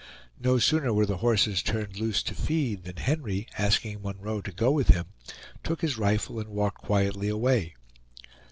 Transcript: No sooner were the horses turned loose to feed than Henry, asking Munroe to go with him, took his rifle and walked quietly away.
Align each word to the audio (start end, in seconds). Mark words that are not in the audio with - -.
No 0.39 0.57
sooner 0.57 0.91
were 0.91 1.05
the 1.05 1.17
horses 1.17 1.61
turned 1.61 1.99
loose 1.99 2.23
to 2.23 2.33
feed 2.33 2.85
than 2.85 2.95
Henry, 2.95 3.47
asking 3.55 4.01
Munroe 4.01 4.41
to 4.41 4.51
go 4.51 4.71
with 4.71 4.87
him, 4.87 5.05
took 5.63 5.81
his 5.81 5.95
rifle 5.99 6.39
and 6.39 6.49
walked 6.49 6.79
quietly 6.81 7.27
away. 7.29 7.75